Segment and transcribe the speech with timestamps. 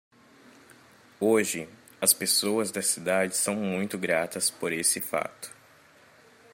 [1.19, 1.69] Hoje,
[2.01, 5.55] as pessoas da cidade são muito gratas por esse fato.